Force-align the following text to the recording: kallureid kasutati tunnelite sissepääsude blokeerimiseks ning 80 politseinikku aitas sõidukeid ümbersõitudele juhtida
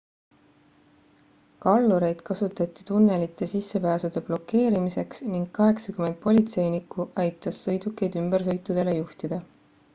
kallureid 1.65 2.23
kasutati 2.29 2.87
tunnelite 2.87 3.49
sissepääsude 3.53 4.23
blokeerimiseks 4.31 5.23
ning 5.35 5.47
80 5.61 6.19
politseinikku 6.27 7.09
aitas 7.27 7.63
sõidukeid 7.67 8.21
ümbersõitudele 8.25 9.01
juhtida 9.01 9.45